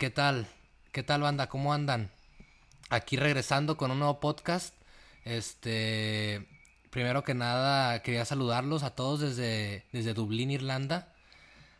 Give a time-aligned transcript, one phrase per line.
[0.00, 0.46] ¿Qué tal?
[0.92, 1.50] ¿Qué tal, banda?
[1.50, 2.10] ¿Cómo andan?
[2.88, 4.74] Aquí regresando con un nuevo podcast.
[5.26, 6.48] Este,
[6.88, 11.12] primero que nada, quería saludarlos a todos desde, desde Dublín, Irlanda.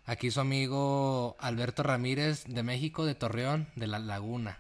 [0.05, 4.59] Aquí su amigo Alberto Ramírez de México, de Torreón, de La Laguna.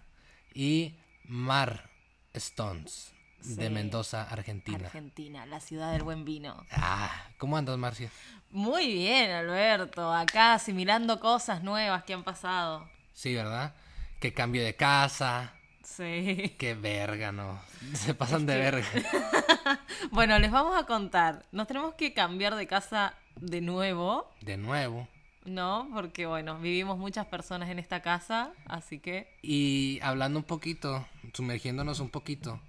[0.54, 1.90] Y Mar
[2.32, 3.70] Stones, de Sí.
[3.70, 4.86] Mendoza, Argentina.
[4.86, 6.64] Argentina, la ciudad del buen vino.
[6.70, 8.10] Ah, ¿cómo andas, Marcia?
[8.52, 10.14] Muy bien, Alberto.
[10.14, 12.88] Acá asimilando cosas nuevas que han pasado.
[13.12, 13.74] Sí, ¿verdad?
[14.20, 15.54] Que cambio de casa.
[15.82, 16.54] Sí.
[16.58, 17.60] Qué verga, no.
[17.94, 18.86] Se pasan de verga.
[20.10, 21.44] Bueno, les vamos a contar.
[21.52, 25.06] Nos tenemos que cambiar de casa de nuevo, De nuevo.
[25.44, 25.88] ¿no?
[25.92, 29.36] Porque, bueno, vivimos muchas personas en esta casa, así que...
[29.42, 32.60] Y hablando un poquito, sumergiéndonos un poquito,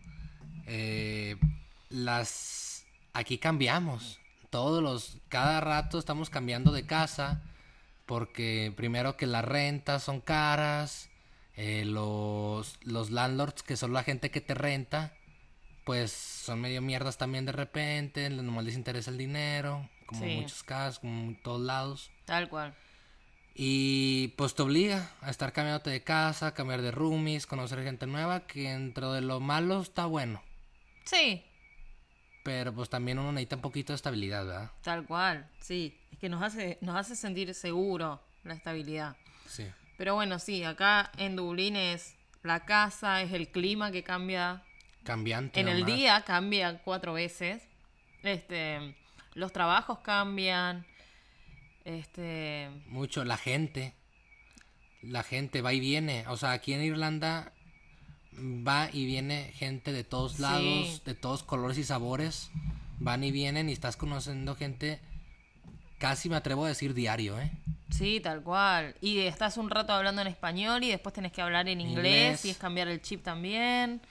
[0.67, 1.37] eh,
[1.89, 4.19] las aquí cambiamos.
[4.49, 7.41] Todos los, cada rato estamos cambiando de casa,
[8.11, 11.09] porque primero que las rentas son caras,
[11.55, 15.13] eh, los, los landlords, que son la gente que te renta,
[15.85, 20.61] pues son medio mierdas también de repente, nomás les interesa el dinero, como en muchos
[20.61, 22.11] casos, como en todos lados.
[22.25, 22.75] Tal cual.
[23.55, 28.45] Y pues te obliga a estar cambiándote de casa, cambiar de roomies, conocer gente nueva,
[28.45, 30.43] que dentro de lo malo está bueno.
[31.05, 31.45] Sí,
[32.43, 34.71] Pero pues también uno necesita un poquito de estabilidad, ¿verdad?
[34.81, 35.47] tal cual.
[35.59, 39.15] Sí, es que nos hace, nos hace sentir seguro la estabilidad.
[39.47, 39.67] Sí.
[39.97, 44.63] Pero bueno, sí, acá en Dublín es la casa, es el clima que cambia.
[45.03, 45.59] Cambiante.
[45.59, 47.63] En el día cambia cuatro veces.
[48.23, 48.95] Este,
[49.33, 50.85] los trabajos cambian.
[51.85, 53.93] Este, Mucho, la gente.
[55.01, 56.25] La gente va y viene.
[56.27, 57.51] O sea, aquí en Irlanda
[58.37, 60.41] va y viene gente de todos Sí.
[60.41, 62.49] lados, de todos colores y sabores.
[62.99, 64.99] Van y vienen y estás conociendo gente,
[65.97, 67.51] casi me atrevo a decir diario, ¿eh?
[67.89, 68.95] sí, tal cual.
[69.01, 72.45] Y estás un rato hablando en español y después tenés que hablar en inglés, Inglés.
[72.45, 74.01] y es cambiar el chip también.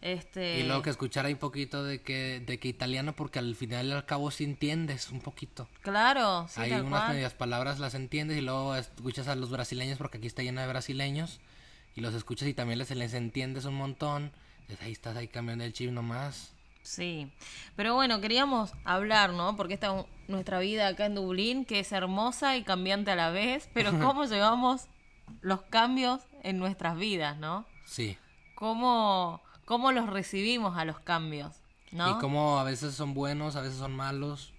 [0.00, 3.56] Este, Y luego que escuchar ahí un poquito de que, de que italiano, porque al
[3.56, 5.68] final y al cabo sí entiendes un poquito.
[5.82, 7.14] claro, sí, Hay tal unas cual.
[7.14, 10.68] medias palabras las entiendes y luego escuchas a los brasileños, porque aquí está lleno de
[10.68, 11.40] brasileños,
[11.98, 14.30] y los escuchas y también les, les entiendes un montón.
[14.60, 16.54] Entonces, ahí estás ahí cambiando el chip nomás.
[16.82, 17.30] Sí,
[17.74, 19.56] pero bueno, queríamos hablar, ¿no?
[19.56, 23.30] Porque esta es nuestra vida acá en Dublín, que es hermosa y cambiante a la
[23.30, 24.86] vez, pero cómo llevamos
[25.40, 27.66] los cambios en nuestras vidas, ¿no?
[27.84, 28.16] Sí.
[28.54, 31.56] Cómo, cómo los recibimos a los cambios,
[31.90, 32.12] ¿no?
[32.12, 34.54] Y como a veces son buenos, a veces son malos,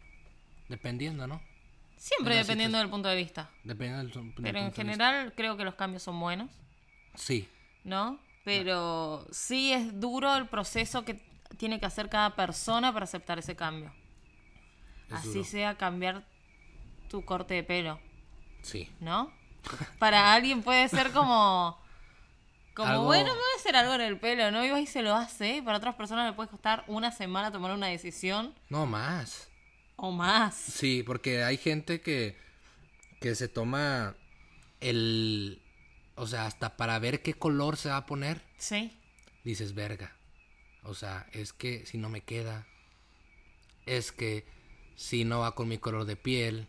[0.68, 1.42] dependiendo, ¿no?
[1.96, 3.50] Siempre dependiendo del punto de vista.
[3.64, 6.50] Dependiendo del, del Pero en de general creo que los cambios son buenos.
[7.16, 7.48] Sí.
[7.84, 8.20] ¿no?
[8.46, 11.22] Pero sí es duro el proceso que
[11.58, 13.94] tiene que hacer cada persona para aceptar ese cambio.
[15.08, 15.44] Es Así duro.
[15.44, 16.24] sea cambiar
[17.10, 18.00] tu corte de pelo.
[18.62, 18.90] Sí.
[19.00, 19.32] ¿no?
[20.00, 21.78] Para alguien puede ser como.
[22.76, 24.64] Como, Algo- bueno, me voy a hacer algo en el pelo, ¿no?
[24.64, 25.62] Y va y se lo hace.
[25.64, 29.50] Para otras personas le puede costar una semana tomar una decisión No más.
[29.98, 30.56] o más.
[30.56, 32.38] Sí, porque hay gente que,
[33.20, 34.16] que se toma
[34.80, 35.62] el...
[36.20, 38.92] O sea, hasta para ver qué color se va a poner, Sí,
[39.46, 40.16] dices, verga.
[40.84, 42.68] O sea, es que si no me queda,
[43.86, 44.46] es que
[44.98, 46.68] si no va con mi color de piel,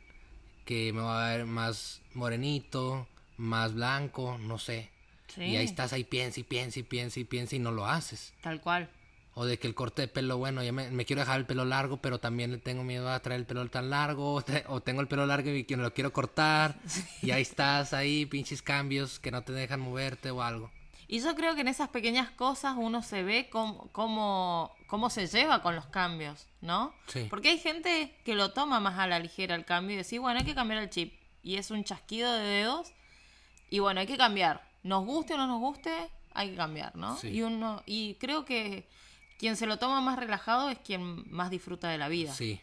[0.64, 4.88] que me va a ver más morenito, más blanco, no sé.
[5.26, 5.42] sí.
[5.42, 8.32] Y ahí estás ahí, piensa y piensa y piensa y piensa y no lo haces.
[8.42, 8.88] Tal cual.
[9.34, 11.64] O de que el corte de pelo, bueno, ya me, me quiero dejar el pelo
[11.64, 14.34] largo, pero también le tengo miedo a traer el pelo tan largo.
[14.34, 16.76] O, te- o tengo el pelo largo y que lo quiero cortar.
[17.22, 20.70] Y ahí estás, ahí, pinches cambios que no te dejan moverte o algo.
[21.06, 25.26] Y yo creo que en esas pequeñas cosas uno se ve cómo, cómo, cómo se
[25.26, 26.94] lleva con los cambios, ¿no?
[27.08, 27.26] Sí.
[27.28, 30.38] Porque hay gente que lo toma más a la ligera el cambio y decir, bueno,
[30.38, 31.12] hay que cambiar el chip.
[31.42, 32.92] Y es un chasquido de dedos.
[33.70, 34.68] Y bueno, hay que cambiar.
[34.82, 35.92] Nos guste o no nos guste,
[36.32, 37.16] hay que cambiar, ¿no?
[37.16, 37.28] Sí.
[37.28, 38.86] Y uno, y creo que
[39.40, 42.34] quien se lo toma más relajado es quien más disfruta de la vida.
[42.34, 42.60] Sí,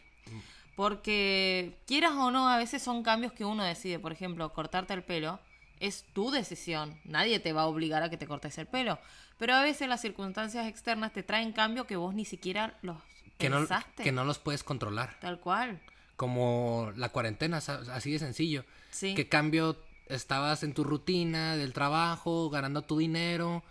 [0.76, 3.98] Porque quieras o no, a veces son cambios que uno decide.
[3.98, 5.40] Por ejemplo, cortarte el pelo
[5.80, 6.96] es tu decisión.
[7.02, 9.00] Nadie te va a obligar a que te cortes el pelo.
[9.38, 12.96] Pero a veces las circunstancias externas te traen cambios que vos ni siquiera los
[13.38, 14.04] que no, pensaste.
[14.04, 15.18] que no los puedes controlar.
[15.20, 15.80] Tal cual.
[16.14, 18.64] Como la cuarentena, así de sencillo.
[18.90, 19.16] Sí.
[19.16, 19.76] ¿Qué cambio
[20.06, 23.64] estabas en tu rutina del trabajo, ganando tu dinero,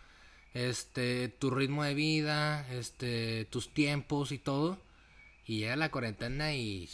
[0.53, 4.77] este, tu ritmo de vida, este, tus tiempos y todo?
[5.45, 6.89] Y llega la cuarentena y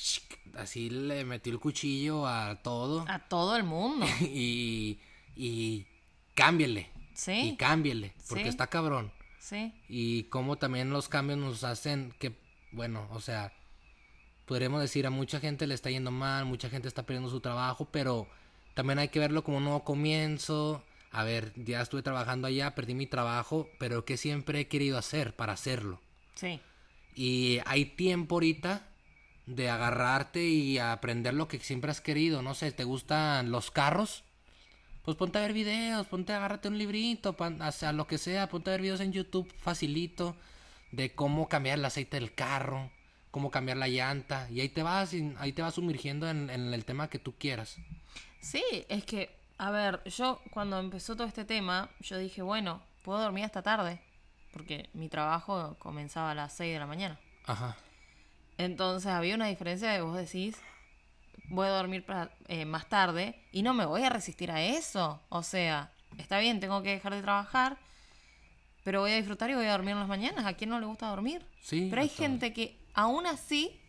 [0.55, 3.05] así le metió el cuchillo a todo.
[3.07, 4.05] A todo el mundo.
[4.21, 4.99] y,
[5.35, 5.85] y
[6.35, 6.89] cámbiale.
[7.15, 7.49] Sí.
[7.49, 8.49] Y cámbiale, porque Sí.
[8.49, 9.11] está cabrón.
[9.39, 9.73] Sí.
[9.89, 12.33] Y cómo también los cambios nos hacen que,
[12.71, 13.53] bueno, o sea,
[14.45, 17.87] podríamos decir a mucha gente le está yendo mal, mucha gente está perdiendo su trabajo,
[17.91, 18.27] pero
[18.73, 22.95] también hay que verlo como un nuevo comienzo, a ver, ya estuve trabajando allá, perdí
[22.95, 26.01] mi trabajo, pero ¿qué siempre he querido hacer para hacerlo?
[26.33, 26.59] Sí.
[27.15, 28.87] Y hay tiempo ahorita
[29.45, 32.41] de agarrarte y aprender lo que siempre has querido.
[32.41, 34.23] No sé, ¿te gustan los carros?
[35.03, 38.71] Pues ponte a ver videos, ponte, agárrate un librito, o sea, lo que sea, ponte
[38.71, 40.35] a ver videos en YouTube facilito
[40.91, 42.89] de cómo cambiar el aceite del carro,
[43.29, 46.85] cómo cambiar la llanta, y ahí te vas, ahí te vas sumergiendo en, en el
[46.85, 47.77] tema que tú quieras.
[48.39, 53.19] Sí, es que, a ver, yo cuando empezó todo este tema, yo dije, bueno, puedo
[53.19, 54.01] dormir hasta tarde,
[54.51, 57.19] porque mi trabajo comenzaba a las 6 de la mañana.
[57.45, 57.77] Ajá.
[58.57, 60.57] Entonces había una diferencia de vos decís,
[61.49, 62.05] voy a dormir
[62.47, 65.21] eh, más tarde y no me voy a resistir a eso.
[65.29, 67.77] O sea, está bien, tengo que dejar de trabajar,
[68.83, 70.45] pero voy a disfrutar y voy a dormir en las mañanas.
[70.45, 71.45] ¿A quién no le gusta dormir?
[71.61, 71.87] Sí.
[71.89, 73.79] Pero hay gente que aún así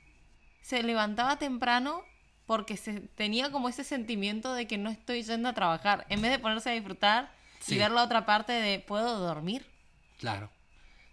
[0.63, 2.03] se levantaba temprano
[2.47, 6.07] porque se tenía como ese sentimiento de que no estoy yendo a trabajar.
[6.09, 7.33] En vez de ponerse a disfrutar
[7.67, 9.67] y ver la otra parte de puedo dormir.
[10.19, 10.51] Claro.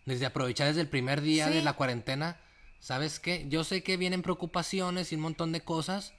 [0.06, 2.39] Desde aprovechar desde el primer día de la cuarentena.
[2.80, 3.45] ¿Sabes qué?
[3.48, 6.13] Yo sé que vienen preocupaciones y un montón de cosas,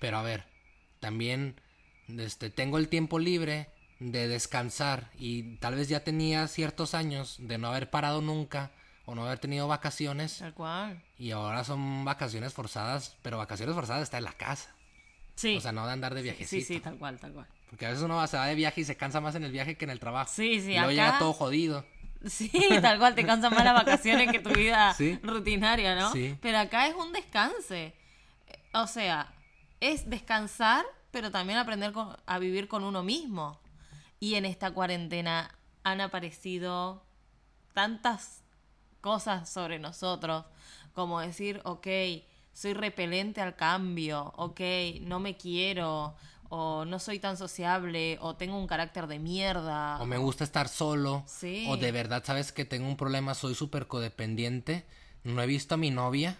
[0.00, 0.44] pero a ver,
[1.00, 1.60] también
[2.08, 3.70] este, tengo el tiempo libre
[4.00, 8.70] de descansar y tal vez ya tenía ciertos años de no haber parado nunca
[9.06, 10.38] o no haber tenido vacaciones.
[10.38, 11.02] Tal cual.
[11.18, 14.74] Y ahora son vacaciones forzadas, pero vacaciones forzadas está en la casa.
[15.34, 15.56] Sí.
[15.56, 16.66] O sea, no de andar de viajecito.
[16.66, 17.46] Sí, sí, tal cual, tal cual.
[17.68, 19.76] Porque a veces uno se va de viaje y se cansa más en el viaje
[19.76, 20.30] que en el trabajo.
[20.32, 21.84] Sí, sí, y luego llega todo jodido.
[22.26, 26.10] Sí, tal cual, te cansan más las vacaciones que tu vida rutinaria, ¿no?
[26.12, 26.38] Sí.
[26.40, 27.94] Pero acá es un descanse.
[28.72, 29.34] O sea,
[29.80, 31.92] es descansar, pero también aprender
[32.24, 33.60] a vivir con uno mismo.
[34.20, 37.04] Y en esta cuarentena han aparecido
[37.74, 38.43] tantas
[39.04, 40.46] cosas sobre nosotros,
[40.94, 41.86] como decir, ok,
[42.54, 44.60] soy repelente al cambio, ok,
[45.02, 46.14] no me quiero,
[46.48, 50.00] o no soy tan sociable, o tengo un carácter de mierda.
[50.00, 51.22] O me gusta estar solo.
[51.68, 54.86] O de verdad sabes que tengo un problema, soy súper codependiente.
[55.22, 56.38] No he visto a mi novia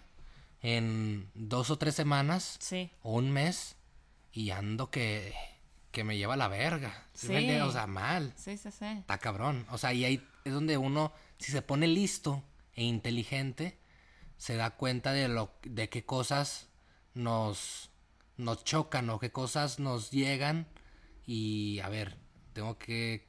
[0.62, 2.56] en dos o tres semanas.
[2.60, 2.90] Sí.
[3.02, 3.76] O un mes.
[4.32, 5.34] Y ando que,
[5.90, 7.08] que me lleva a la verga.
[7.12, 7.60] Sí.
[7.60, 8.32] o sea, mal.
[8.36, 8.86] Sí, sí, sí.
[8.86, 9.66] Está cabrón.
[9.70, 12.42] O sea, y ahí es donde uno, si se pone listo
[12.74, 13.78] e inteligente,
[14.36, 16.68] se da cuenta de lo de qué cosas
[17.14, 17.90] nos
[18.36, 20.66] nos chocan o qué cosas nos llegan
[21.26, 22.16] y a ver,
[22.52, 23.28] tengo que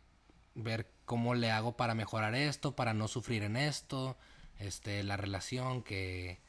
[0.55, 4.17] ver cómo le hago para mejorar esto, para no sufrir en esto,
[4.59, 6.39] este, la relación que,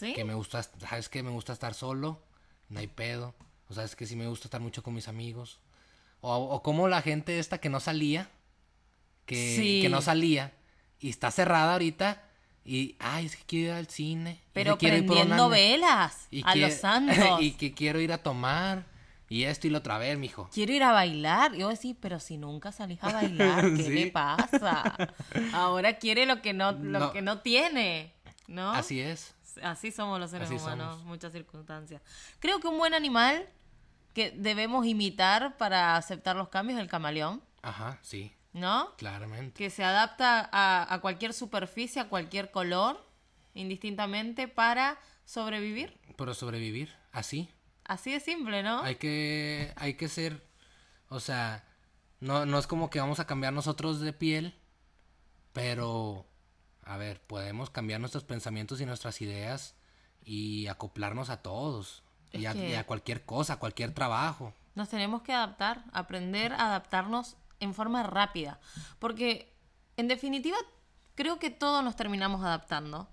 [0.00, 2.22] que me gusta, sabes que me gusta estar solo,
[2.68, 3.34] no hay pedo,
[3.68, 5.60] o sabes que sí me gusta estar mucho con mis amigos,
[6.20, 8.30] o, o como la gente esta que no salía,
[9.26, 10.54] que, que no salía
[10.98, 12.27] y está cerrada ahorita
[12.68, 14.42] y, ay, es que quiero ir al cine.
[14.52, 17.40] Pero prendiendo velas a los santos.
[17.40, 18.84] y que quiero ir a tomar.
[19.30, 20.50] Y esto y lo otra vez, mijo.
[20.52, 21.54] Quiero ir a bailar.
[21.54, 25.14] Yo decía, pero si nunca salís a bailar, ¿qué le pasa?
[25.54, 28.12] Ahora quiere lo que no, lo que no tiene,
[28.46, 28.70] ¿no?
[28.72, 29.34] Así es.
[29.62, 32.02] Así somos los seres humanos, muchas circunstancias.
[32.38, 33.48] Creo que un buen animal
[34.12, 37.42] que debemos imitar para aceptar los cambios es el camaleón.
[37.62, 38.32] Ajá, sí.
[38.52, 38.94] ¿No?
[38.96, 39.52] Claramente.
[39.54, 43.04] Que se adapta a, cualquier superficie, a cualquier color,
[43.54, 45.98] indistintamente, para sobrevivir.
[46.16, 47.48] Para sobrevivir, así.
[47.84, 48.82] Así de simple, ¿no?
[48.82, 50.46] Hay que, hay que ser,
[51.08, 51.64] o sea,
[52.20, 54.54] no, no es como que vamos a cambiar nosotros de piel,
[55.52, 56.26] pero,
[56.84, 59.74] a ver, podemos cambiar nuestros pensamientos y nuestras ideas
[60.24, 62.02] y acoplarnos a todos.
[62.32, 64.52] y a cualquier cosa, a cualquier trabajo.
[64.74, 68.60] Nos tenemos que adaptar, aprender a adaptarnos en forma rápida.
[68.98, 69.54] Porque,
[69.96, 70.56] en definitiva,
[71.14, 73.08] creo que todos nos terminamos adaptando.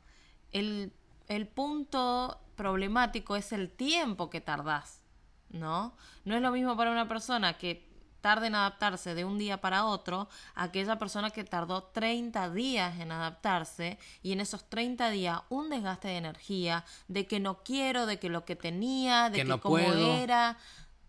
[0.51, 0.93] El,
[1.27, 5.01] el punto problemático es el tiempo que tardás,
[5.49, 5.95] ¿no?
[6.23, 7.85] No es lo mismo para una persona que
[8.21, 12.99] tarde en adaptarse de un día para otro a aquella persona que tardó 30 días
[12.99, 18.07] en adaptarse y en esos 30 días un desgaste de energía, de que no quiero,
[18.07, 20.57] de que lo que tenía, de que, no cómo era,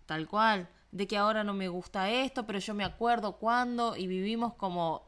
[0.04, 4.06] tal cual de que ahora no me gusta esto, pero yo me acuerdo cuando y
[4.06, 5.06] vivimos como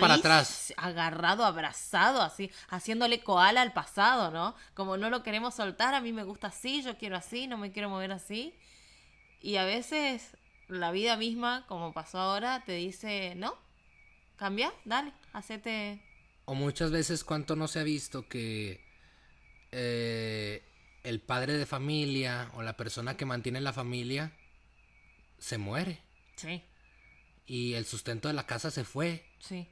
[0.00, 0.74] para atrás.
[0.76, 4.54] agarrado, abrazado, así, haciéndole koala al pasado, ¿no?
[4.74, 7.72] Como no lo queremos soltar, a mí me gusta así, yo quiero así, no me
[7.72, 8.54] quiero mover así.
[9.40, 10.36] Y a veces
[10.68, 13.56] la vida misma, como pasó ahora, te dice, no,
[14.36, 16.02] cambia, dale, hacete...
[16.44, 18.80] O muchas veces cuánto no se ha visto que
[19.72, 20.62] eh,
[21.02, 24.32] el padre de familia o la persona que mantiene la familia
[25.38, 26.00] se muere.
[26.36, 26.62] Sí.
[27.46, 29.24] Y el sustento de la casa se fue.
[29.38, 29.68] Sí.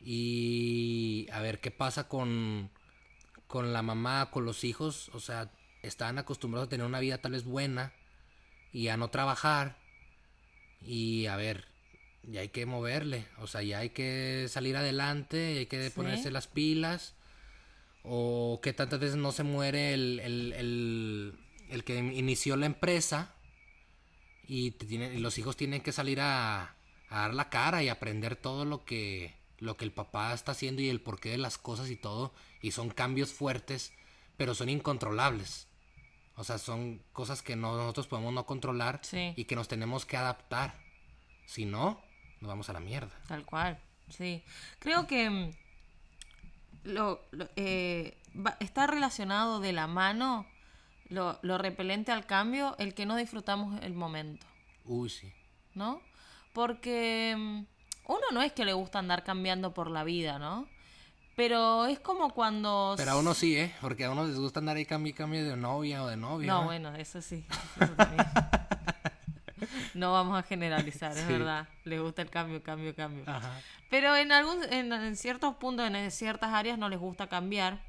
[0.00, 2.70] Y a ver qué pasa con,
[3.46, 5.10] con la mamá, con los hijos.
[5.12, 5.50] O sea,
[5.82, 7.92] estaban acostumbrados a tener una vida tal vez buena
[8.72, 9.78] y a no trabajar.
[10.82, 11.66] Y a ver,
[12.22, 16.30] ya hay que moverle, o sea, ya hay que salir adelante, y hay que ponerse
[16.30, 17.14] las pilas,
[18.02, 21.38] o que tantas veces no se muere el, el, el,
[21.70, 23.35] el que inició la empresa
[24.46, 26.74] y, te tiene, y los hijos tienen que salir a,
[27.08, 30.82] a, dar la cara y aprender todo lo que, lo que el papá está haciendo
[30.82, 33.92] y el porqué de las cosas y todo, y son cambios fuertes,
[34.36, 35.66] pero son incontrolables.
[36.36, 39.32] O sea, son cosas que no, nosotros podemos no controlar Sí.
[39.36, 40.74] y que nos tenemos que adaptar.
[41.46, 42.02] Si no,
[42.40, 43.10] nos vamos a la mierda.
[43.26, 43.78] Tal cual,
[44.10, 44.42] sí.
[44.78, 45.50] Creo que mm,
[46.84, 50.46] lo, lo- eh, va- está relacionado de la mano
[51.08, 54.46] lo, lo repelente al cambio, el que no disfrutamos el momento,
[54.84, 55.32] Uy, sí.
[55.74, 56.00] ¿no?
[56.52, 57.64] Porque mm,
[58.06, 60.68] uno no es que le gusta andar cambiando por la vida, ¿no?
[61.36, 62.94] Pero es como cuando...
[62.96, 63.74] Pero a uno sí, ¿eh?
[63.82, 66.46] Porque a uno les gusta andar ahí cambio y cambio de novia o de novio.
[66.50, 67.44] No, bueno, eso sí.
[67.80, 68.24] eso también.
[69.94, 71.32] no vamos a generalizar, es Sí.
[71.32, 71.68] verdad.
[71.84, 73.24] Les gusta el cambio, cambio, cambio.
[73.26, 73.60] Ajá.
[73.90, 77.80] Pero en algún, en, en ciertos puntos, en ciertas áreas no les gusta cambiar.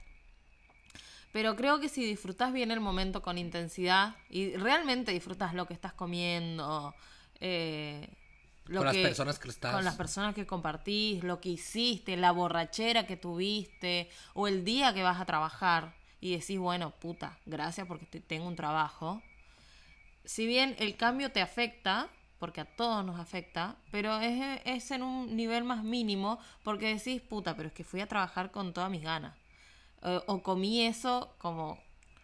[1.31, 5.73] Pero creo que si disfrutas bien el momento con intensidad y realmente disfrutas lo que
[5.73, 6.95] estás comiendo,
[7.39, 8.07] eh,
[8.65, 9.73] lo Con las que- personas que estás.
[9.73, 14.93] con las personas que compartís, lo que hiciste, la borrachera que tuviste, o el día
[14.93, 19.21] que vas a trabajar y decís, bueno, puta, gracias porque te- tengo un trabajo.
[20.25, 25.03] Si bien el cambio te afecta, porque a todos nos afecta, pero es, es en
[25.03, 28.89] un nivel más mínimo porque decís, puta, pero es que fui a trabajar con todas
[28.89, 29.33] mis ganas.
[30.03, 31.79] Eh, o comí eso como,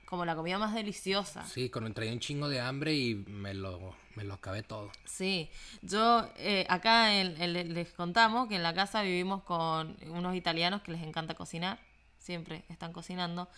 [0.05, 1.45] como la comida más deliciosa.
[1.45, 4.91] Sí, cuando traía un chingo de hambre y me lo, me lo acabé todo.
[5.05, 5.49] Sí,
[5.81, 10.81] yo eh, acá en- en- les contamos que en la casa vivimos con unos italianos
[10.81, 11.79] que les encanta cocinar,
[12.19, 13.49] siempre están cocinando,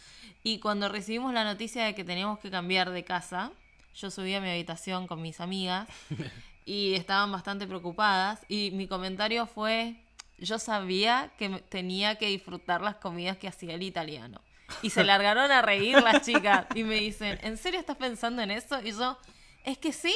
[0.44, 3.52] y cuando recibimos la noticia de que teníamos que cambiar de casa,
[3.96, 5.88] yo subí a mi habitación con mis amigas
[6.66, 9.96] y estaban bastante preocupadas y mi comentario fue,
[10.38, 14.42] yo sabía que tenía que disfrutar las comidas que hacía el italiano.
[14.82, 18.52] Y se largaron a reír las chicas y me dicen, ¿en serio estás pensando en
[18.52, 18.82] eso?
[18.82, 19.18] Y yo,
[19.64, 20.16] es que sí,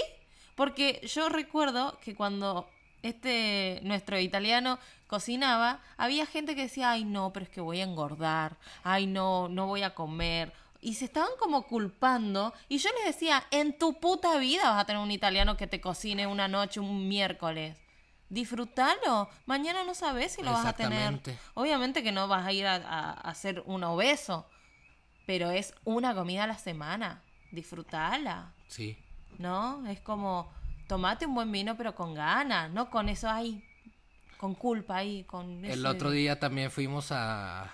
[0.56, 2.68] porque yo recuerdo que cuando
[3.02, 7.84] este nuestro italiano cocinaba, había gente que decía, ay no, pero es que voy a
[7.84, 10.52] engordar, ay no, no voy a comer.
[10.82, 12.54] Y se estaban como culpando.
[12.70, 15.82] Y yo les decía, en tu puta vida vas a tener un italiano que te
[15.82, 17.76] cocine una noche, un miércoles.
[18.30, 19.30] Disfrútalo.
[19.46, 21.20] Mañana no sabes si lo vas a tener.
[21.56, 24.48] Obviamente que no vas a ir a, a, a ser un obeso.
[25.26, 27.22] Pero es una comida a la semana.
[27.52, 28.54] Disfrutala.
[28.68, 28.98] Sí.
[29.38, 29.88] ¿no?
[29.88, 30.52] Es como,
[30.88, 33.64] tomate un buen vino, pero con ganas, no con eso ahí,
[34.38, 37.74] con culpa ahí, con El otro día también fuimos a,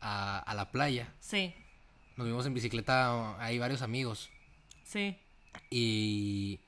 [0.00, 1.12] a, a la playa.
[1.18, 1.52] Sí,
[2.16, 4.30] Nos vimos en bicicleta, hay varios amigos.
[4.84, 5.18] sí,
[5.68, 6.60] Y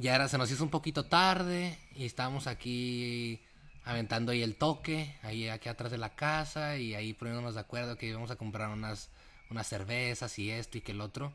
[0.00, 3.40] ya era, se nos hizo un poquito tarde y estábamos aquí
[3.84, 7.96] aventando ahí el toque, ahí aquí atrás de la casa y ahí poniéndonos de acuerdo
[7.96, 9.10] que íbamos a comprar unas,
[9.48, 11.32] unas cervezas y esto y que el otro.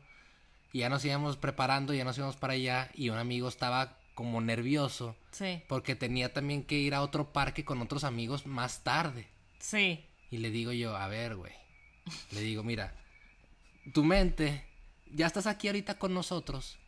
[0.72, 4.40] Y ya nos íbamos preparando, ya nos íbamos para allá y un amigo estaba como
[4.42, 9.28] nervioso sí, porque tenía también que ir a otro parque con otros amigos más tarde.
[9.58, 11.52] sí, Y le digo yo, a ver, güey.
[12.32, 12.94] Le digo, mira,
[13.94, 14.64] tu mente,
[15.10, 16.78] ya estás aquí ahorita con nosotros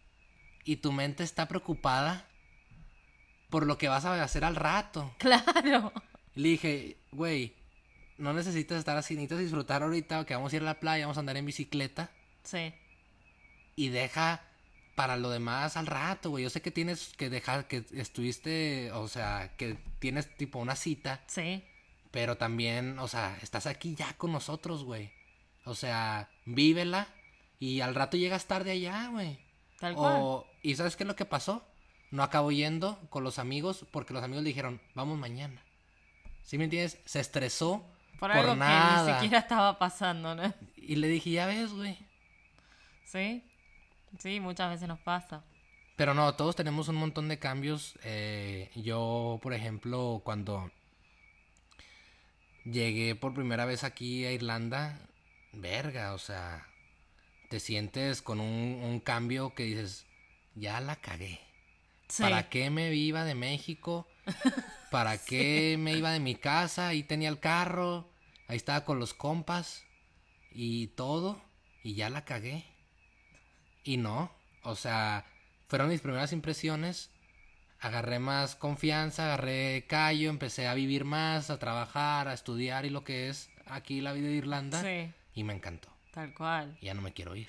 [0.65, 2.27] y tu mente está preocupada
[3.51, 5.15] por lo que vas a hacer al rato.
[5.19, 5.93] claro,
[6.35, 7.55] Le dije, güey,
[8.19, 11.17] no necesitas estar así, necesitas disfrutar ahorita que vamos a ir a la playa, vamos
[11.19, 12.11] a andar en bicicleta
[12.43, 12.73] sí,
[13.77, 14.43] y deja
[14.95, 16.45] para lo demás al rato, güey.
[16.45, 21.23] Yo sé que tienes que dejar que estuviste, o sea, que tienes tipo una cita.
[21.27, 21.65] sí,
[22.11, 25.13] Pero también, o sea, estás aquí ya con nosotros, güey.
[25.65, 27.09] O sea, vívela
[27.59, 29.44] y al rato llegas tarde allá, güey.
[29.85, 30.17] Tal cual.
[30.19, 31.67] O, ¿y sabes qué es lo que pasó?
[32.11, 35.63] No acabó yendo con los amigos porque los amigos le dijeron, vamos mañana.
[36.43, 36.99] ¿Sí me entiendes?
[37.05, 37.85] Se estresó
[38.19, 39.15] por por, algo que ni nada.
[39.15, 40.55] siquiera estaba pasando, ¿no?
[40.77, 41.99] Y le dije, ya ves, güey.
[43.05, 43.45] Sí,
[44.19, 45.43] sí, muchas veces nos pasa.
[45.97, 47.99] Pero no, todos tenemos un montón de cambios.
[48.05, 50.71] Eh, yo, por ejemplo, cuando
[52.65, 54.99] llegué por primera vez aquí a Irlanda,
[55.53, 56.67] verga, o sea,
[57.49, 60.07] te sientes con un, un cambio que dices,
[60.55, 61.41] ya la cagué.
[62.09, 64.07] Sí, ¿Para qué me iba de México?
[64.91, 66.89] ¿Para qué me iba de mi casa?
[66.89, 68.09] Ahí tenía el carro,
[68.49, 69.85] ahí estaba con los compas
[70.53, 71.43] y todo,
[71.83, 72.65] y ya la cagué.
[73.83, 74.33] Y no,
[74.63, 75.27] o sea,
[75.69, 77.11] fueron mis primeras impresiones.
[77.81, 83.05] Agarré más confianza, agarré callo, empecé a vivir más, a trabajar, a estudiar y lo
[83.05, 84.81] que es aquí la vida de Irlanda.
[84.81, 85.94] sí, Y me encantó.
[86.15, 86.77] Tal cual.
[86.81, 87.49] Y ya no me quiero ir.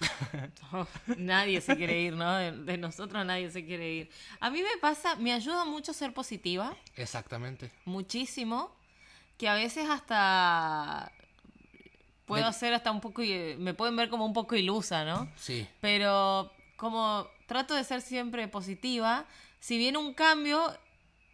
[1.16, 2.32] nadie se quiere ir, ¿no?
[2.36, 4.10] De, de nosotros nadie se quiere ir.
[4.40, 7.70] A mí me pasa, me ayuda mucho ser positiva, Exactamente.
[7.84, 8.74] muchísimo,
[9.38, 11.12] que a veces hasta
[12.26, 15.28] puedo hacer hasta un poco, i- me pueden ver como un poco ilusa, ¿no?
[15.36, 19.26] Sí, Pero como trato de ser siempre positiva,
[19.60, 20.76] si viene un cambio,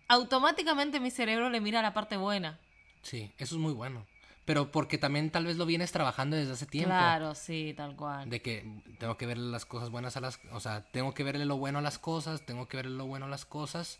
[0.09, 2.59] automáticamente mi cerebro le mira la parte buena.
[3.03, 4.05] sí, eso es muy bueno.
[4.49, 6.89] Pero porque también tal vez lo vienes trabajando desde hace tiempo.
[6.89, 8.31] Claro, sí, tal cual.
[8.31, 8.65] De que
[8.99, 10.41] tengo que verle las cosas buenas a las...
[10.53, 13.27] O sea, tengo que verle lo bueno a las cosas, tengo que verle lo bueno
[13.27, 13.99] a las cosas.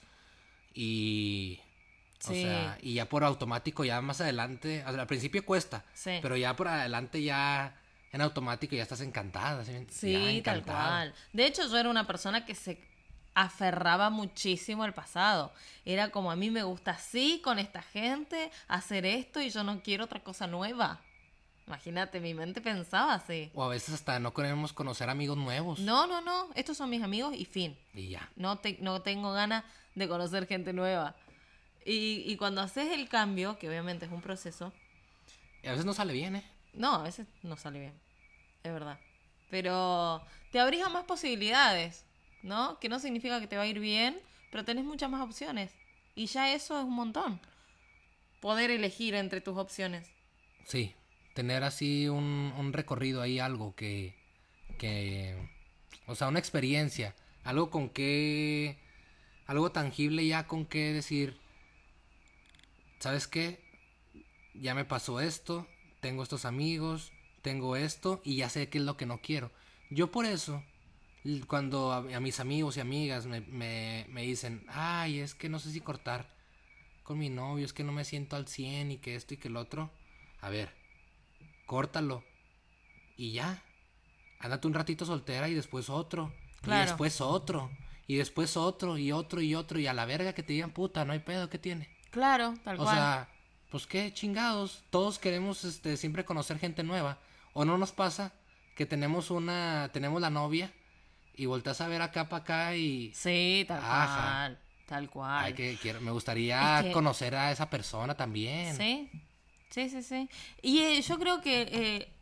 [0.73, 1.61] Y...
[2.25, 2.45] O Sí.
[2.45, 4.83] sea, y ya por automático, ya más adelante...
[4.87, 5.85] o sea, al principio cuesta.
[5.93, 6.19] Sí.
[6.23, 7.77] Pero ya por adelante ya...
[8.11, 9.67] En automático ya estás encantada.
[9.67, 9.87] ¿sí?
[9.91, 11.13] Sí, tal cual.
[11.35, 12.81] De hecho, yo era una persona que se
[13.45, 15.53] aferraba muchísimo al pasado.
[15.85, 19.81] Era como a mí me gusta así, con esta gente, hacer esto y yo no
[19.83, 21.01] quiero otra cosa nueva.
[21.67, 23.51] Imagínate, mi mente pensaba así.
[23.55, 25.79] O a veces hasta no queremos conocer amigos nuevos.
[25.79, 27.79] No, no, no, estos son mis amigos y fin.
[27.95, 28.29] Y ya.
[28.37, 29.65] No, te- no tengo ganas
[29.95, 31.15] de conocer gente nueva.
[31.85, 34.73] Y, y cuando haces el cambio, que obviamente es un proceso,
[35.63, 36.45] Y a veces no sale bien, ¿eh?
[36.73, 37.95] no, a veces no sale bien,
[38.63, 38.99] es verdad.
[39.51, 42.05] Pero te abrís a más posibilidades,
[42.43, 42.79] ¿no?
[42.81, 45.73] Que no significa que te va a ir bien, pero tenés muchas más opciones.
[46.15, 47.41] Y ya eso es un montón.
[48.41, 50.11] Poder elegir entre tus opciones.
[50.65, 50.95] Sí,
[51.35, 54.15] tener así un, un recorrido ahí, algo que,
[54.79, 55.37] que,
[56.07, 57.15] o sea, una experiencia,
[57.45, 58.79] algo con que,
[59.47, 61.39] algo tangible ya con que decir,
[62.99, 63.61] ¿sabes qué?
[64.55, 65.67] Ya me pasó esto,
[66.01, 69.51] tengo estos amigos, tengo esto y ya sé qué es lo que no quiero.
[69.91, 70.63] Yo por eso,
[71.47, 75.59] cuando a, a mis amigos y amigas me, me, me dicen, ay, es que no
[75.59, 76.29] sé si cortar
[77.03, 79.49] con mi novio, es que no me siento al 100 y que esto y que
[79.49, 79.91] el otro.
[80.41, 80.75] A ver,
[81.67, 82.23] córtalo.
[83.17, 83.63] Y ya.
[84.41, 86.33] Ándate un ratito soltera y después otro.
[86.63, 86.83] Claro.
[86.83, 87.71] Y después otro.
[88.07, 89.81] Y después otro y otro y otro.
[89.81, 91.89] Y a la verga que te digan puta, no hay pedo, ¿qué tiene?
[92.11, 92.95] Claro, tal O cual.
[92.97, 93.29] sea,
[93.71, 94.85] pues qué chingados.
[94.91, 97.19] Todos queremos este, siempre conocer gente nueva.
[97.53, 98.33] O no nos pasa
[98.77, 100.73] que tenemos una, tenemos la novia
[101.39, 104.07] y volteas a ver acá para acá y sí, tal Ajá.
[104.23, 104.59] cual.
[104.87, 105.45] Tal cual.
[105.45, 108.77] ay, que quiero- me gustaría Es que- conocer a esa persona también.
[108.77, 109.11] Sí,
[109.71, 110.29] sí, sí, sí.
[110.63, 112.13] Y eh, yo creo que eh,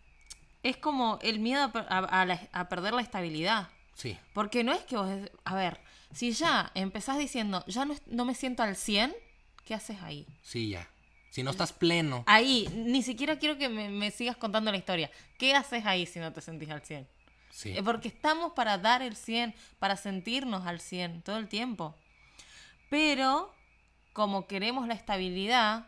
[0.62, 3.68] es como el miedo a, per- a- a la- a perder la estabilidad.
[3.94, 5.08] Sí, Porque no es que vos...
[5.44, 5.80] A ver,
[6.12, 9.14] si ya empezás diciendo, ya no, no me siento al 100,
[9.64, 10.26] ¿qué haces ahí?
[10.42, 10.88] sí, ya.
[11.30, 15.10] Si no estás pleno, Ahí, ni siquiera quiero que me, me sigas contando la historia.
[15.38, 17.06] ¿Qué haces ahí si no te sentís al 100?
[17.56, 17.76] Sí.
[17.76, 21.94] Eh, Porque estamos para dar el 100, para sentirnos al 100 todo el tiempo.
[22.90, 23.52] Pero
[24.12, 25.86] como queremos la estabilidad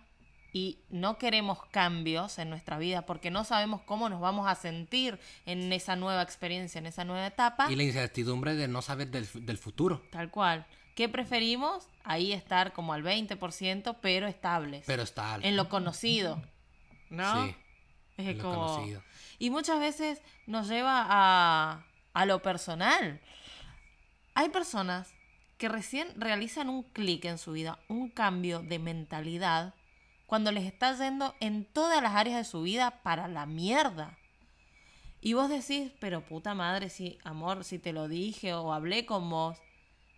[0.52, 5.18] y no queremos cambios en nuestra vida porque no sabemos cómo nos vamos a sentir
[5.46, 9.28] en esa nueva experiencia, en esa nueva etapa, Y la incertidumbre de no saber del,
[9.46, 10.02] del futuro.
[10.10, 10.66] tal cual.
[10.94, 11.86] ¿Qué preferimos?
[12.02, 14.82] Ahí estar como al 20%, pero estables.
[14.86, 15.46] Pero está alto.
[15.46, 16.42] en lo conocido.
[17.10, 17.46] ¿no?
[17.46, 17.54] Sí,
[18.16, 19.02] Es en lo conocido.
[19.38, 23.20] Y muchas veces nos lleva a, a lo personal.
[24.34, 25.12] Hay personas
[25.58, 29.74] que recién realizan un clic en su vida, un cambio de mentalidad,
[30.26, 34.16] cuando les está yendo en todas las áreas de su vida para la mierda.
[35.20, 39.28] Y vos decís, pero puta madre, si, amor, si te lo dije o hablé con
[39.28, 39.58] vos,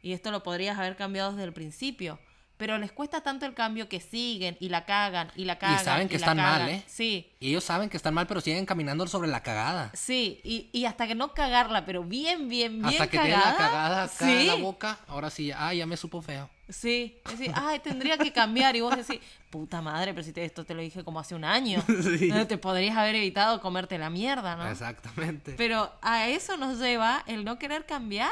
[0.02, 2.18] y esto lo podrías haber cambiado desde el principio.
[2.60, 5.82] Pero les cuesta tanto el cambio que siguen y la cagan y la cagan.
[5.82, 6.68] saben que están mal.
[6.68, 6.84] ¿eh?
[6.86, 9.90] Sí, Y ellos saben que están mal, pero siguen caminando sobre la cagada.
[9.94, 13.52] Sí, y, y hasta que no cagarla, pero bien, bien, bien Hasta que cagada.
[13.52, 16.50] la cagada acá sí, en la boca, ahora sí, ah, ya me supo feo.
[16.68, 18.76] Sí, es decir, ay, tendría que cambiar.
[18.76, 19.18] Y vos decís,
[19.48, 21.82] puta madre, pero si te- esto te lo dije como hace un año.
[22.18, 22.28] Sí.
[22.28, 24.68] No te podrías haber evitado comerte la mierda, ¿no?
[24.70, 25.54] Exactamente.
[25.56, 28.30] Pero a eso nos lleva el no querer cambiar,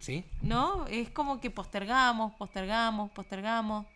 [0.00, 0.86] Sí, ¿no?
[0.88, 3.86] Es como que postergamos, postergamos, postergamos.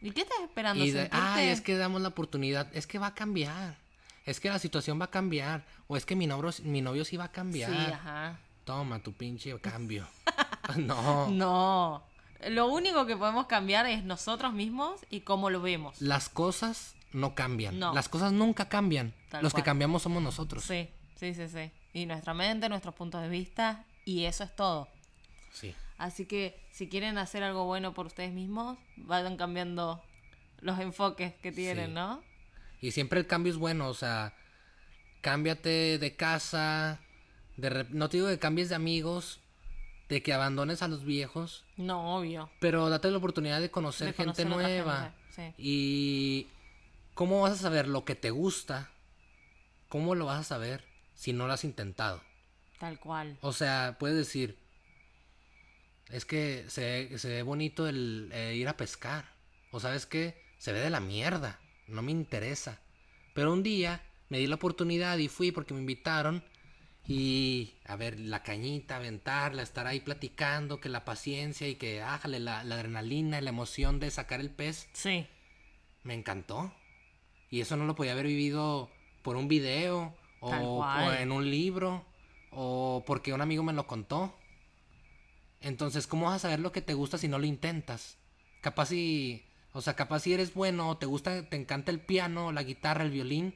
[0.00, 0.84] ¿Y qué estás esperando?
[0.84, 3.76] y de, ¿Sentirte- ay, es que damos la oportunidad, es que va a cambiar.
[4.24, 5.64] Es que la situación va a cambiar.
[5.88, 7.70] O es que mi novio, mi novio sí va a cambiar.
[7.70, 8.38] Sí, ajá.
[8.64, 10.06] Toma tu pinche cambio.
[10.76, 11.28] no.
[11.30, 12.02] No.
[12.48, 16.00] Lo único que podemos cambiar es nosotros mismos y cómo lo vemos.
[16.00, 17.78] Las cosas no cambian.
[17.78, 17.92] No.
[17.94, 19.14] Las cosas nunca cambian.
[19.30, 20.64] Tal Los que cambiamos somos nosotros.
[20.64, 21.70] Sí, sí, sí, sí.
[21.92, 24.88] Y nuestra mente, nuestros puntos de vista, y eso es todo.
[25.52, 25.74] Sí.
[25.98, 30.02] Así que si quieren hacer algo bueno por ustedes mismos, vayan cambiando
[30.60, 31.92] los enfoques que tienen, Sí.
[31.92, 32.22] ¿no?
[32.80, 34.34] Y siempre el cambio es bueno, o sea,
[35.20, 37.00] cámbiate de casa,
[37.56, 39.40] de no te digo que cambies de amigos,
[40.08, 42.50] de que abandones a los viejos, No, obvio.
[42.60, 45.14] pero date la oportunidad de conocer, De gente conocer nueva.
[45.30, 45.54] gente, sí.
[45.58, 46.48] Y
[47.14, 48.90] ¿cómo vas a saber lo que te gusta?
[49.88, 50.84] ¿Cómo lo vas a saber
[51.14, 52.20] si no lo has intentado?
[52.80, 53.38] Tal cual.
[53.42, 54.58] O sea, puedes decir,
[56.12, 59.24] es que se, ve- se ve bonito el eh, ir a pescar.
[59.70, 62.80] O sabes qué, se ve de la mierda, no me interesa.
[63.34, 66.44] Pero un día me di la oportunidad y fui porque me invitaron.
[67.06, 72.38] Y a ver, la cañita, aventarla, estar ahí platicando, que la paciencia y que, ájale,
[72.38, 75.26] la, la adrenalina y la emoción de sacar el pez, Sí.
[76.04, 76.72] me encantó.
[77.50, 78.88] Y eso no lo podía haber vivido
[79.22, 81.16] por un video o, Tal o cual.
[81.18, 82.06] en un libro
[82.52, 84.38] o porque un amigo me lo contó.
[85.62, 88.18] Entonces, ¿cómo vas a saber lo que te gusta si no lo intentas?
[88.60, 92.62] Capaz si, o sea, capaz si eres bueno, te gusta, te encanta el piano, la
[92.62, 93.54] guitarra, el violín,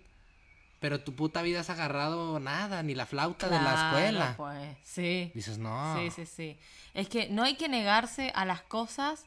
[0.81, 4.35] pero tu puta vida has agarrado nada, ni la flauta de la escuela.
[4.37, 5.33] Pues, sí.
[5.35, 5.97] Dices, no.
[5.99, 6.59] Sí, sí, sí.
[6.95, 9.27] Es que no hay que negarse a las cosas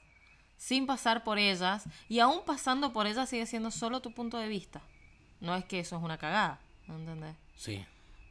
[0.58, 4.48] sin pasar por ellas y aún pasando por ellas sigue siendo solo tu punto de
[4.48, 4.82] vista.
[5.40, 7.36] No es que eso es una cagada, ¿no entendés?
[7.56, 7.86] Sí.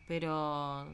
[0.06, 0.86] Pero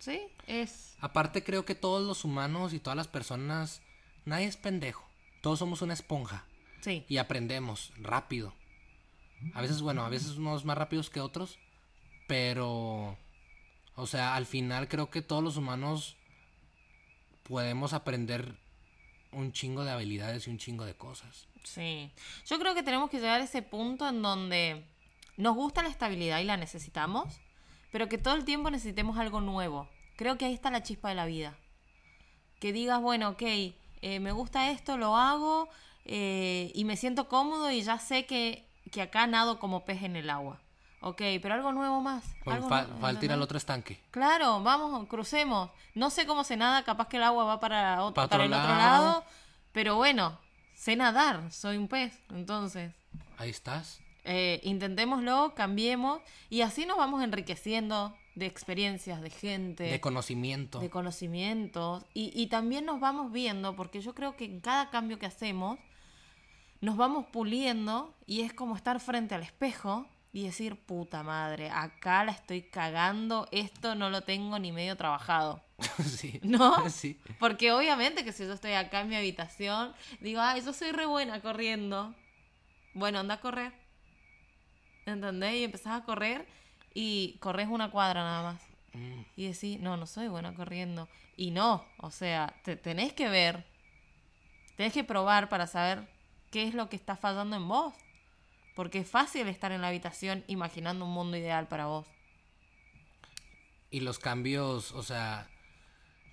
[0.00, 3.80] sí, es Aparte creo que todos los humanos y todas las personas,
[4.24, 5.08] nadie es pendejo.
[5.40, 6.44] Todos somos una esponja.
[6.80, 8.52] sí, y aprendemos rápido.
[9.54, 11.58] A veces, bueno, a veces unos más rápidos que otros,
[12.28, 13.16] pero,
[13.94, 16.16] o sea, al final creo que todos los humanos
[17.44, 18.58] podemos aprender
[19.32, 21.48] un chingo de habilidades y un chingo de cosas.
[21.64, 22.10] sí.
[22.46, 24.84] Yo creo que tenemos que llegar a ese punto en donde
[25.36, 27.40] nos gusta la estabilidad y la necesitamos,
[27.92, 29.88] pero que todo el tiempo necesitemos algo nuevo.
[30.16, 31.54] Creo que ahí está la chispa de la vida.
[32.60, 35.68] que digas, bueno, ok, eh, me gusta esto, lo hago
[36.04, 40.16] eh, y me siento cómodo y ya sé que, que acá nado como pez en
[40.16, 40.60] el agua.
[41.02, 42.22] Ok, pero algo nuevo más.
[42.44, 43.98] Bueno, algo fa- nuevo, falta al otro estanque.
[44.10, 45.70] Claro, vamos, crucemos.
[45.94, 48.54] No sé cómo se nada, capaz que el agua va para, otro, Pa' para otro
[48.56, 49.24] el otro lado,
[49.72, 50.38] pero bueno,
[50.74, 52.92] sé nadar, soy un pez, entonces
[53.38, 54.00] Ahí estás.
[54.24, 60.78] Eh, intentémoslo, cambiemos y así nos vamos enriqueciendo de experiencias, de gente, De conocimiento.
[60.78, 65.18] de conocimientos y, y también nos vamos viendo, porque yo creo que en cada cambio
[65.18, 65.78] que hacemos
[66.80, 72.24] nos vamos puliendo y es como estar frente al espejo y decir, puta madre, acá
[72.24, 75.62] la estoy cagando, esto no lo tengo ni medio trabajado.
[76.04, 76.38] sí.
[76.42, 76.88] ¿No?
[76.90, 77.18] sí.
[77.38, 81.06] Porque obviamente que si yo estoy acá en mi habitación, digo, ay, yo soy re
[81.06, 82.14] buena corriendo.
[82.94, 83.72] Bueno, anda a correr.
[85.06, 85.54] ¿Entendés?
[85.56, 86.46] Y empezás a correr
[86.94, 88.62] y corres una cuadra nada más.
[88.94, 91.08] Mm, Y decís, no, no soy buena corriendo.
[91.36, 93.64] Y no, o sea, te tenés que ver,
[94.76, 96.08] tenés que probar para saber
[96.50, 97.94] qué es lo que está fallando en vos.
[98.74, 102.06] Porque es fácil estar en la habitación imaginando un mundo ideal para vos.
[103.90, 105.48] Y los cambios, o sea,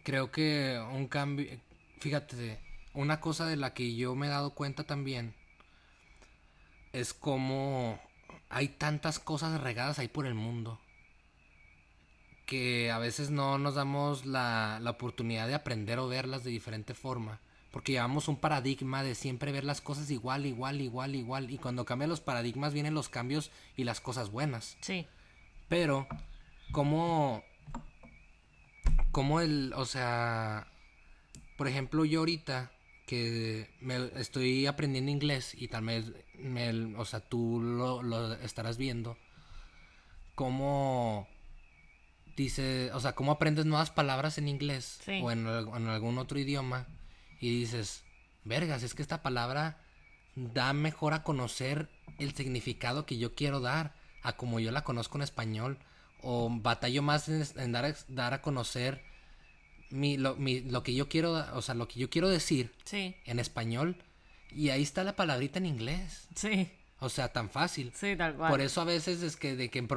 [0.03, 1.47] creo que un cambio,
[1.99, 2.60] fíjate,
[2.93, 5.36] una cosa de la que yo me he dado cuenta también
[6.93, 7.99] es como
[8.49, 10.79] hay tantas cosas regadas ahí por el mundo
[12.47, 16.93] que a veces no nos damos la, la oportunidad de aprender o verlas de diferente
[16.93, 17.41] forma.
[17.71, 21.51] Porque llevamos un paradigma de siempre ver las cosas igual, igual, igual, igual.
[21.51, 24.77] Y cuando cambian los paradigmas vienen los cambios y las cosas buenas.
[24.79, 25.05] Sí,
[25.67, 26.07] Pero,
[26.71, 27.43] ¿cómo,
[29.12, 30.67] cómo el, o sea,
[31.57, 32.71] por ejemplo, yo ahorita
[33.05, 38.78] que me estoy aprendiendo inglés y tal vez, me, o sea, tú lo, lo estarás
[38.78, 39.17] viendo,
[40.36, 41.28] cómo
[42.36, 45.19] dice, o sea, cómo aprendes nuevas palabras en inglés Sí.
[45.23, 46.88] o en, al- en algún otro idioma
[47.39, 48.04] y dices,
[48.43, 49.82] vergas, es que esta palabra
[50.36, 55.17] da mejor a conocer el significado que yo quiero dar a como yo la conozco
[55.17, 55.80] en español
[56.21, 59.02] o batallo más en, en dar, a, dar a conocer
[59.89, 63.15] mi, lo, mi- lo que yo quiero, o sea, lo que yo quiero decir sí,
[63.26, 63.97] en español
[64.51, 66.27] y ahí está la palabrita en inglés.
[66.36, 67.91] sí, O sea, tan fácil.
[67.95, 68.49] sí, tal cual.
[68.49, 69.88] Por eso a veces es que de que en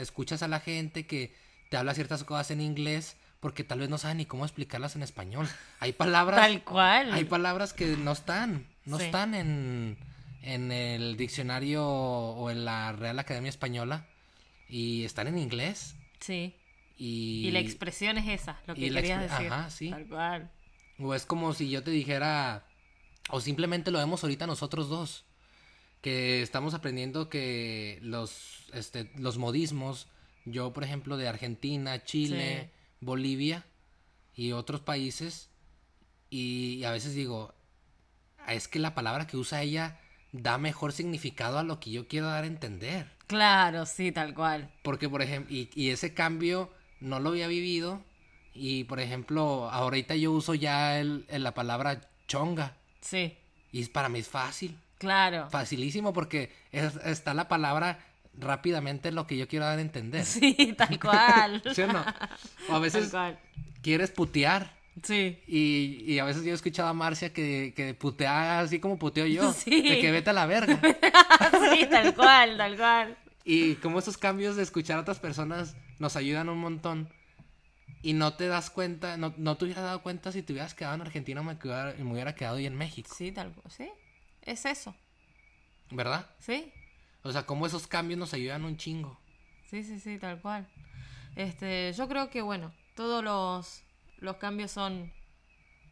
[0.00, 1.34] escuchas a la gente que
[1.70, 5.02] te habla ciertas cosas en inglés porque tal vez no saben ni cómo explicarlas en
[5.02, 5.48] español.
[5.80, 7.12] Hay palabras Tal cual.
[7.12, 9.04] hay palabras que no están, no Sí.
[9.06, 9.96] están en,
[10.42, 14.06] en el diccionario o en la Real Academia Española
[14.68, 15.94] y están en inglés.
[16.20, 16.54] Sí.
[16.98, 19.46] Y, Y la expresión es esa, lo que querías decir.
[19.52, 19.90] ajá, sí.
[19.90, 20.50] Tal cual.
[21.00, 22.64] O es como si yo te dijera,
[23.30, 25.24] o simplemente lo vemos ahorita nosotros dos,
[26.00, 30.08] que estamos aprendiendo que los, este, los modismos,
[30.44, 32.78] yo por ejemplo de Argentina, Chile, Sí.
[33.00, 33.64] Bolivia
[34.34, 35.48] y otros países,
[36.30, 37.52] y, a veces digo,
[38.48, 40.00] es que la palabra que usa ella
[40.32, 43.10] da mejor significado a lo que yo quiero dar a entender.
[43.26, 44.72] Claro, sí, tal cual.
[44.82, 48.02] Porque, por ejemplo, y, y ese cambio no lo había vivido.
[48.54, 52.76] Y, por ejemplo, ahorita yo uso ya el, el- la palabra chonga.
[53.02, 53.36] Sí,
[53.72, 54.78] Y para mí es fácil.
[54.98, 55.50] claro.
[55.50, 57.98] Facilísimo porque es- está la palabra
[58.38, 60.24] rápidamente lo que yo quiero dar a entender.
[60.24, 61.62] Sí, tal cual.
[61.74, 62.04] ¿Sí o no?
[62.70, 63.12] O a veces
[63.82, 64.72] quieres putear.
[65.02, 65.38] Sí.
[65.46, 69.26] Y, y a veces yo he escuchado a Marcia que, que putea así como puteo
[69.26, 69.52] yo.
[69.54, 69.82] Sí.
[69.88, 70.80] De que vete a la verga.
[71.74, 73.16] sí, tal cual, tal cual.
[73.44, 77.08] Y como esos cambios de escuchar a otras personas nos ayudan un montón.
[78.02, 80.96] Y no te das cuenta, no, no te hubieras dado cuenta si te hubieras quedado
[80.96, 83.08] en Argentina o me, quedara- me hubiera quedado ahí en México.
[83.16, 83.70] Sí, tal cual.
[83.70, 83.88] Sí.
[84.42, 84.94] Es eso.
[85.90, 86.28] ¿Verdad?
[86.40, 86.72] Sí.
[87.22, 89.18] O sea, como esos cambios nos ayudan un chingo.
[89.70, 90.66] Sí, sí, sí, tal cual.
[91.36, 93.82] Este, yo creo que bueno, todos los,
[94.18, 95.12] los cambios son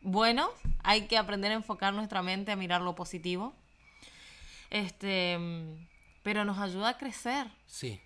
[0.02, 0.50] buenos.
[0.82, 3.54] Hay que aprender a enfocar nuestra mente a mirar lo positivo.
[4.70, 5.38] Este,
[6.22, 7.46] pero nos ayuda a crecer.
[7.66, 8.00] Sí.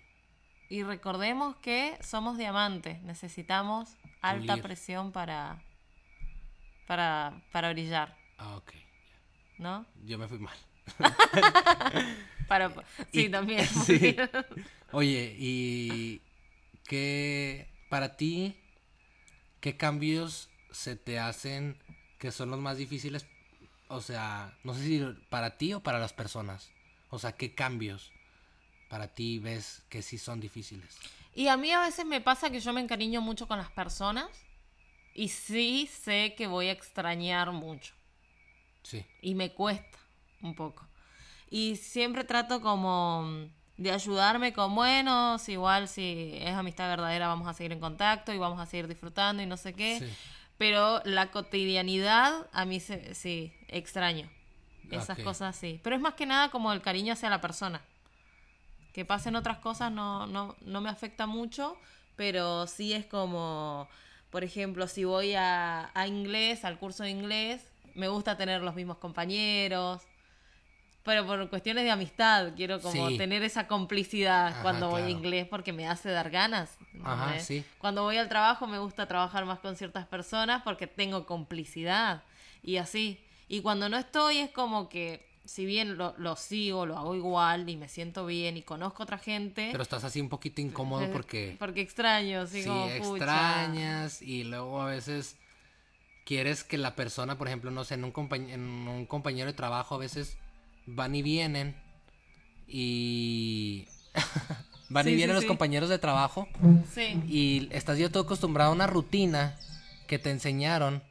[0.69, 3.01] Y recordemos que somos diamantes.
[3.03, 4.63] Necesitamos alta Pulir.
[4.63, 5.61] presión para,
[6.87, 8.71] para, para brillar, Ah, ok.
[9.59, 9.85] ¿no?
[10.03, 10.57] Yo me fui mal.
[12.47, 12.69] Para,
[13.11, 13.65] sí, Y- también.
[13.85, 14.15] sí.
[14.91, 16.21] Oye, ¿y
[16.87, 18.55] qué para ti
[19.61, 21.77] qué cambios se te hacen
[22.19, 23.25] que son los más difíciles?
[23.87, 26.71] O sea, no sé si para ti o para las personas.
[27.09, 28.11] O sea, ¿qué cambios
[28.95, 30.97] para ti ves que sí son difíciles?
[31.33, 34.29] Y a mí a veces me pasa que yo me encariño mucho con las personas
[35.13, 37.93] y sí sé que voy a extrañar mucho
[38.83, 39.05] Sí.
[39.21, 39.97] y me cuesta
[40.41, 40.87] un poco.
[41.49, 47.49] Y siempre trato como de ayudarme con, bueno, si igual si es amistad verdadera vamos
[47.49, 49.99] a seguir en contacto y vamos a seguir disfrutando y no sé qué.
[49.99, 50.05] Sí.
[50.57, 54.29] Pero la cotidianidad a mí se, sí, extraño.
[54.89, 55.25] Esas Ok.
[55.25, 55.81] cosas sí.
[55.83, 57.81] Pero es más que nada como el cariño hacia la persona.
[58.95, 61.77] Que pasen otras cosas no, no, no me afecta mucho,
[62.15, 63.89] pero sí es como,
[64.29, 68.73] por ejemplo, si voy a, a inglés, al curso de inglés, me gusta tener los
[68.73, 70.03] mismos compañeros.
[71.03, 73.17] Pero por cuestiones de amistad, quiero como Sí.
[73.17, 76.77] tener esa complicidad Ajá, cuando voy a inglés porque me hace dar ganas.
[77.03, 77.65] Ajá, sí.
[77.77, 82.23] Cuando voy al trabajo me gusta trabajar más con ciertas personas porque tengo complicidad
[82.63, 83.21] y así.
[83.49, 87.69] Y cuando no estoy es como que, si bien lo, lo sigo, lo hago igual
[87.69, 91.55] y me siento bien y conozco otra gente, Pero estás así un poquito incómodo porque
[91.59, 93.25] porque extraño, sí, como pucha.
[93.25, 95.35] extrañas y luego a veces
[96.25, 99.53] quieres que la persona, por ejemplo, no sé, en un, compañ- en un compañero de
[99.53, 100.37] trabajo a veces
[100.87, 101.75] van y vienen
[102.67, 103.87] y
[104.89, 105.47] van Sí, y sí, vienen los sí.
[105.47, 106.47] compañeros de trabajo
[106.93, 109.55] Sí, y estás ya todo acostumbrado a una rutina
[110.07, 111.03] que te enseñaron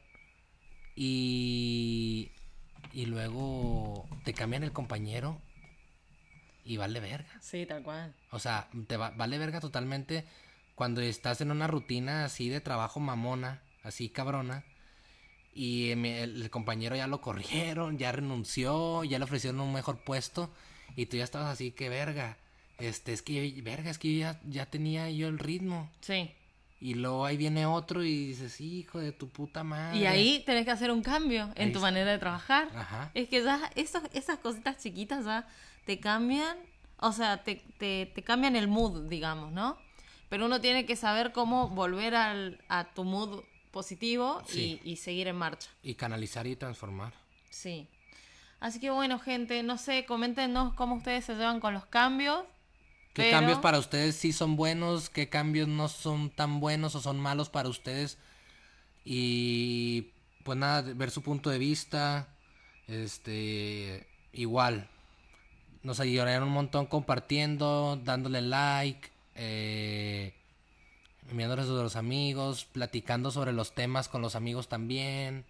[0.95, 2.31] y
[2.95, 5.39] y luego te cambian el compañero
[6.63, 7.29] y vale verga.
[7.41, 8.13] sí, tal cual.
[8.31, 10.25] O sea, te va- vale verga totalmente
[10.73, 14.63] cuando estás en una rutina así de trabajo mamona, así cabrona,
[15.53, 20.03] y eh, el, el compañero ya lo corrieron, ya renunció, ya le ofrecieron un mejor
[20.03, 20.51] puesto,
[20.95, 22.37] y tú ya estabas así, que verga.
[22.79, 25.89] Este, es que, verga, es que yo ya, ya tenía yo el ritmo.
[26.01, 26.31] Sí.
[26.81, 29.97] Y luego ahí viene otro y dices, hijo de tu puta madre.
[29.97, 31.81] Y ahí tenés que hacer un cambio en Ahí tu está.
[31.81, 32.67] manera de trabajar.
[32.75, 33.11] Ajá.
[33.13, 35.47] Es que ya esos, esas cositas chiquitas ya
[35.85, 36.57] te cambian,
[36.99, 39.77] o sea, te, te, te cambian el mood, digamos, ¿no?
[40.29, 44.79] Pero uno tiene que saber cómo volver al, a tu mood positivo Sí.
[44.83, 45.69] y, y seguir en marcha.
[45.81, 47.13] Y canalizar y transformar.
[47.49, 47.87] Sí.
[48.59, 52.43] Así que bueno, gente, no sé, coméntenos cómo ustedes se llevan con los cambios.
[53.15, 55.09] ¿Qué pero- cambios para ustedes sí son buenos?
[55.09, 58.17] ¿Qué cambios no son tan buenos o son malos para ustedes?
[59.05, 60.09] Y
[60.43, 62.27] pues nada, ver su punto de vista.
[62.87, 64.89] Este, igual.
[65.81, 70.33] Nos ayudarían un montón compartiendo, dándole like, eh,
[71.29, 75.45] enviándoles a los amigos, platicando sobre los temas con los amigos también.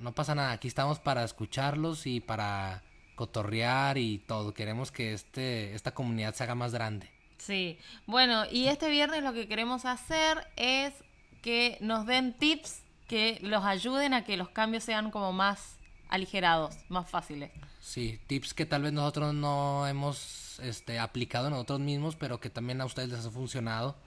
[0.00, 2.82] No pasa nada, aquí estamos para escucharlos y para
[3.20, 4.54] cotorrear y todo.
[4.54, 7.10] Queremos que este, esta comunidad se haga más grande.
[7.36, 10.94] Sí, bueno, y este viernes lo que queremos hacer es
[11.42, 15.76] que nos den tips que los ayuden a que los cambios sean como más
[16.08, 17.50] aligerados, más fáciles.
[17.82, 22.80] Sí, tips que tal vez nosotros no hemos este, aplicado nosotros mismos, pero que también
[22.80, 23.98] a ustedes les ha funcionado.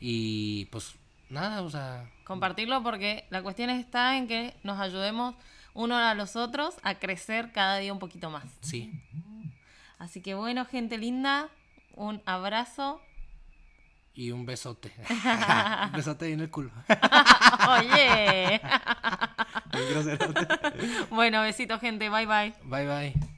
[0.00, 0.94] Y pues
[1.28, 5.34] nada, o sea, Compartirlo porque la cuestión está en que nos ayudemos
[5.74, 8.44] uno a los otros a crecer cada día un poquito más.
[8.60, 8.92] sí.
[9.98, 11.48] Así que bueno, gente linda,
[11.94, 13.00] un abrazo.
[14.12, 14.92] Y un besote.
[15.86, 16.70] un besote en el culo.
[17.70, 18.60] Oye.
[21.10, 22.54] Bueno, besito gente, bye bye.
[22.64, 23.33] bye bye.